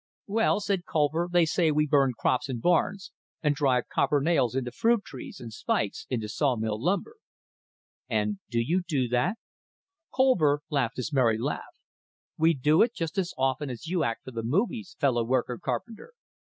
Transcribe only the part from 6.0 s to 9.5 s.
into sawmill lumber." "And do you do that?"